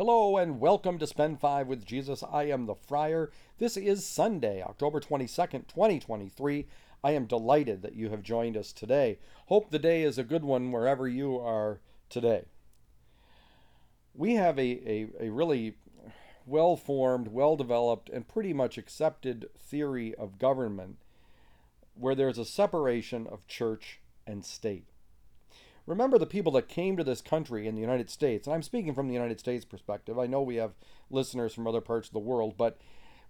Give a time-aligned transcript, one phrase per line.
[0.00, 2.24] Hello and welcome to Spend 5 with Jesus.
[2.32, 3.30] I am the Friar.
[3.58, 6.66] This is Sunday, October 22nd, 2023.
[7.04, 9.18] I am delighted that you have joined us today.
[9.48, 12.46] Hope the day is a good one wherever you are today.
[14.14, 15.74] We have a, a, a really
[16.46, 20.96] well formed, well developed, and pretty much accepted theory of government
[21.92, 24.86] where there's a separation of church and state.
[25.90, 28.94] Remember the people that came to this country in the United States, and I'm speaking
[28.94, 30.20] from the United States perspective.
[30.20, 30.76] I know we have
[31.10, 32.78] listeners from other parts of the world, but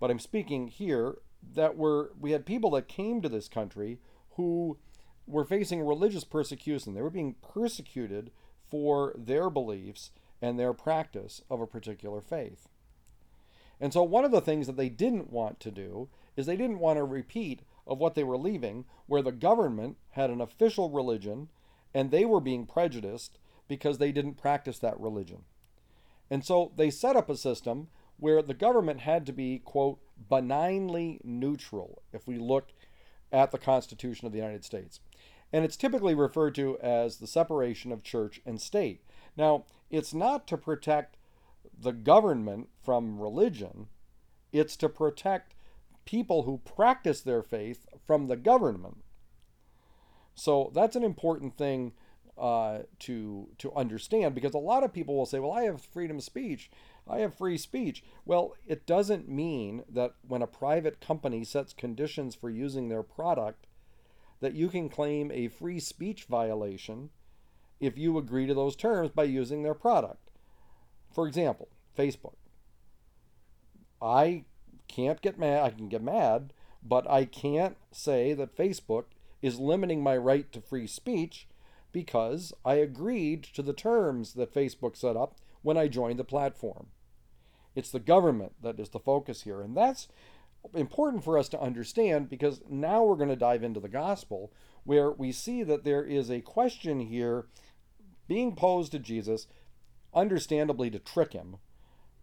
[0.00, 1.18] but I'm speaking here
[1.54, 4.00] that were we had people that came to this country
[4.30, 4.76] who
[5.24, 6.94] were facing religious persecution.
[6.94, 8.32] They were being persecuted
[8.68, 10.10] for their beliefs
[10.42, 12.68] and their practice of a particular faith.
[13.80, 16.80] And so one of the things that they didn't want to do is they didn't
[16.80, 21.50] want to repeat of what they were leaving where the government had an official religion
[21.94, 25.44] and they were being prejudiced because they didn't practice that religion.
[26.30, 27.88] And so they set up a system
[28.18, 32.70] where the government had to be, quote, benignly neutral if we look
[33.32, 35.00] at the Constitution of the United States.
[35.52, 39.02] And it's typically referred to as the separation of church and state.
[39.36, 41.16] Now, it's not to protect
[41.80, 43.86] the government from religion,
[44.52, 45.54] it's to protect
[46.04, 48.98] people who practice their faith from the government.
[50.38, 51.92] So that's an important thing
[52.38, 56.18] uh, to to understand because a lot of people will say, "Well, I have freedom
[56.18, 56.70] of speech.
[57.08, 62.36] I have free speech." Well, it doesn't mean that when a private company sets conditions
[62.36, 63.66] for using their product,
[64.40, 67.10] that you can claim a free speech violation
[67.80, 70.30] if you agree to those terms by using their product.
[71.12, 72.36] For example, Facebook.
[74.00, 74.44] I
[74.86, 75.64] can't get mad.
[75.64, 79.06] I can get mad, but I can't say that Facebook
[79.42, 81.48] is limiting my right to free speech
[81.92, 86.88] because I agreed to the terms that Facebook set up when I joined the platform.
[87.74, 89.60] It's the government that is the focus here.
[89.60, 90.08] And that's
[90.74, 94.52] important for us to understand because now we're going to dive into the gospel
[94.84, 97.46] where we see that there is a question here
[98.26, 99.46] being posed to Jesus,
[100.14, 101.56] understandably to trick him.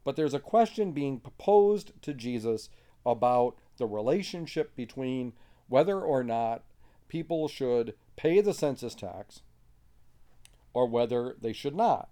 [0.04, 2.70] But there's a question being posed to Jesus
[3.06, 5.34] about the relationship between
[5.68, 6.64] whether or not
[7.08, 9.42] people should pay the census tax
[10.74, 12.10] or whether they should not.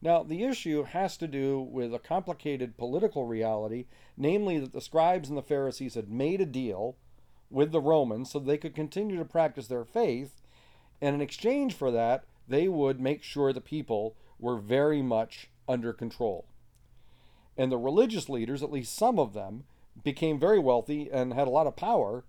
[0.00, 5.28] Now, the issue has to do with a complicated political reality, namely that the scribes
[5.28, 6.96] and the Pharisees had made a deal
[7.50, 10.40] with the Romans so they could continue to practice their faith,
[11.00, 15.92] and in exchange for that, they would make sure the people were very much under
[15.92, 16.46] control.
[17.56, 19.64] And the religious leaders, at least some of them,
[20.04, 22.24] became very wealthy and had a lot of power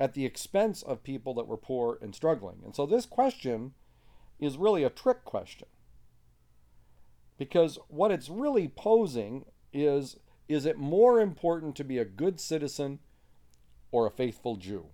[0.00, 2.62] at the expense of people that were poor and struggling.
[2.64, 3.74] And so this question
[4.40, 5.68] is really a trick question.
[7.36, 10.16] Because what it's really posing is
[10.48, 12.98] is it more important to be a good citizen
[13.92, 14.86] or a faithful Jew?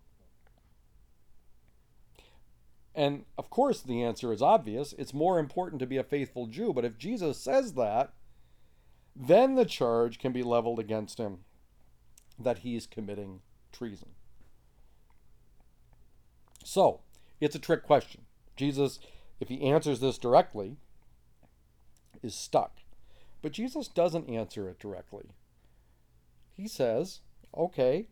[2.94, 4.92] And of course, the answer is obvious.
[4.98, 6.74] It's more important to be a faithful Jew.
[6.74, 8.12] But if Jesus says that,
[9.14, 11.38] then the charge can be leveled against him
[12.38, 13.40] that he's committing
[13.72, 14.15] treason.
[16.66, 17.02] So,
[17.40, 18.22] it's a trick question.
[18.56, 18.98] Jesus,
[19.38, 20.78] if he answers this directly,
[22.24, 22.80] is stuck.
[23.40, 25.26] But Jesus doesn't answer it directly.
[26.54, 27.20] He says,
[27.56, 28.08] okay,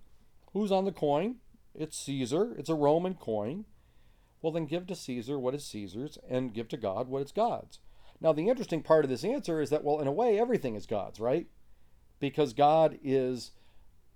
[0.53, 1.39] who's on the coin?
[1.75, 2.55] It's Caesar.
[2.57, 3.65] It's a Roman coin.
[4.41, 7.81] Well, then give to Caesar what is Caesar's and give to God what is God's.
[8.21, 10.87] Now, the interesting part of this answer is that, well, in a way, everything is
[10.87, 11.49] God's, right?
[12.21, 13.51] Because God is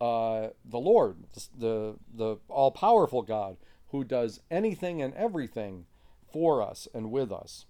[0.01, 3.57] uh, the Lord, the, the, the all powerful God
[3.91, 5.87] who does anything and everything
[6.31, 7.67] for us and with us.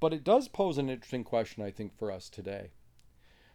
[0.00, 2.70] But it does pose an interesting question, I think, for us today.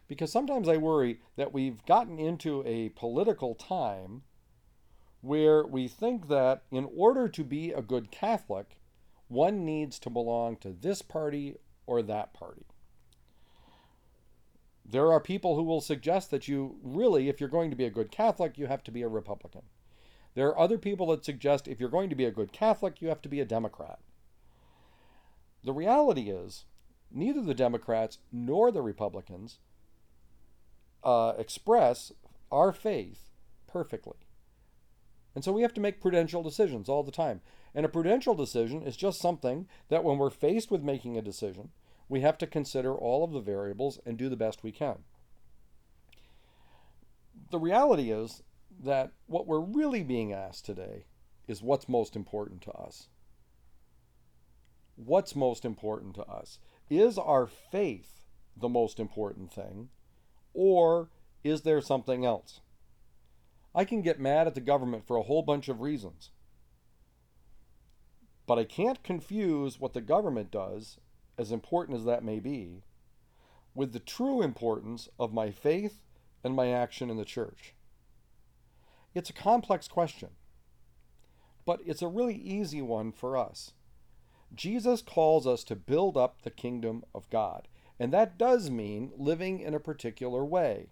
[0.08, 4.22] Because sometimes I worry that we've gotten into a political time
[5.22, 8.76] where we think that in order to be a good Catholic,
[9.28, 11.56] one needs to belong to this party
[11.86, 12.66] or that party.
[14.84, 17.90] There are people who will suggest that you really, if you're going to be a
[17.90, 19.62] good Catholic, you have to be a Republican.
[20.34, 23.08] There are other people that suggest if you're going to be a good Catholic, you
[23.08, 24.00] have to be a Democrat.
[25.62, 26.64] The reality is,
[27.10, 29.58] neither the Democrats nor the Republicans
[31.02, 32.12] uh, express
[32.50, 33.30] our faith
[33.66, 34.16] perfectly.
[35.34, 37.40] And so we have to make prudential decisions all the time.
[37.74, 41.70] And a prudential decision is just something that when we're faced with making a decision,
[42.08, 44.98] we have to consider all of the variables and do the best we can.
[47.50, 48.42] The reality is
[48.82, 51.04] that what we're really being asked today
[51.46, 53.08] is what's most important to us.
[54.96, 56.58] What's most important to us?
[56.88, 58.24] Is our faith
[58.56, 59.88] the most important thing,
[60.52, 61.10] or
[61.42, 62.60] is there something else?
[63.74, 66.30] I can get mad at the government for a whole bunch of reasons.
[68.46, 70.98] But I can't confuse what the government does,
[71.36, 72.84] as important as that may be,
[73.74, 76.04] with the true importance of my faith
[76.44, 77.74] and my action in the church.
[79.14, 80.30] It's a complex question,
[81.64, 83.72] but it's a really easy one for us.
[84.52, 87.68] Jesus calls us to build up the kingdom of God,
[87.98, 90.88] and that does mean living in a particular way.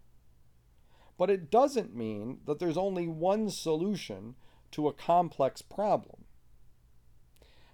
[1.18, 4.36] But it doesn't mean that there's only one solution
[4.70, 6.24] to a complex problem.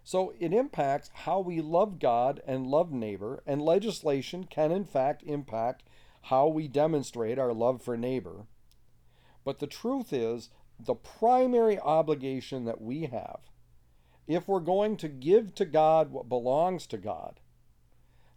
[0.03, 5.23] So it impacts how we love God and love neighbor, and legislation can in fact
[5.25, 5.83] impact
[6.23, 8.47] how we demonstrate our love for neighbor.
[9.49, 13.41] But the truth is, the primary obligation that we have,
[14.27, 17.41] if we're going to give to God what belongs to God,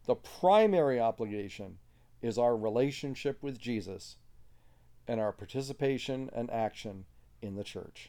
[0.06, 1.80] the primary obligation
[2.22, 4.16] is our relationship with Jesus
[5.06, 7.04] and our participation and action
[7.42, 8.00] in the church.